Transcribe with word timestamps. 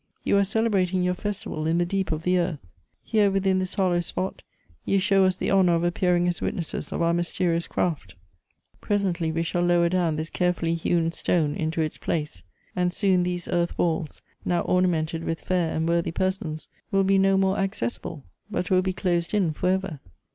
You 0.23 0.35
are 0.39 0.43
celebrating 0.43 1.03
your 1.03 1.13
festival 1.13 1.67
in 1.67 1.77
the 1.77 1.85
deep 1.85 2.11
of 2.11 2.23
the 2.23 2.39
earth. 2.39 2.57
Here 3.03 3.29
within 3.29 3.59
this 3.59 3.75
hollow 3.75 3.99
spot, 3.99 4.41
you 4.83 4.97
show 4.97 5.25
us 5.25 5.37
the 5.37 5.51
honor 5.51 5.75
of 5.75 5.83
appearing 5.83 6.27
as 6.27 6.41
witnesses 6.41 6.91
of 6.91 7.03
our 7.03 7.13
mysterious 7.13 7.67
craft. 7.67 8.15
Presently 8.81 9.27
Elective 9.27 9.45
Affinities. 9.45 9.51
75 9.51 9.61
we 9.61 9.69
shall 9.69 9.77
lower 9.77 9.89
down 9.89 10.15
this 10.15 10.29
carefully 10.31 10.73
hewn 10.73 11.11
stone 11.11 11.53
into 11.55 11.81
its 11.81 11.99
place; 11.99 12.41
and 12.75 12.91
soon 12.91 13.21
these 13.21 13.47
earth 13.47 13.77
walla, 13.77 14.07
now 14.43 14.61
ornamented 14.61 15.23
with 15.23 15.39
fair 15.41 15.75
and 15.77 15.87
worthy 15.87 16.09
persons, 16.11 16.67
will 16.89 17.03
be 17.03 17.19
no 17.19 17.37
more 17.37 17.59
accessible— 17.59 18.23
but 18.49 18.71
will 18.71 18.81
be 18.81 18.93
closed 18.93 19.35
in 19.35 19.53
for 19.53 19.69
ever 19.69 19.99